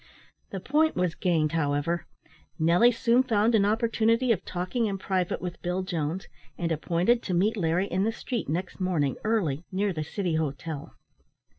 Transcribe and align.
The 0.49 0.59
point 0.59 0.95
was 0.95 1.13
gained, 1.13 1.51
however; 1.51 2.07
Nelly 2.57 2.91
soon 2.91 3.21
found 3.21 3.53
an 3.53 3.65
opportunity 3.65 4.31
of 4.31 4.43
talking 4.43 4.87
in 4.87 4.97
private 4.97 5.39
with 5.43 5.61
Bill 5.61 5.83
Jones, 5.83 6.27
and 6.57 6.71
appointed 6.71 7.21
to 7.21 7.35
meet 7.35 7.55
Larry 7.55 7.85
in 7.85 8.03
the 8.03 8.11
street 8.11 8.49
next 8.49 8.79
morning 8.79 9.17
early, 9.23 9.63
near 9.71 9.93
the 9.93 10.03
City 10.03 10.37
Hotel. 10.37 10.95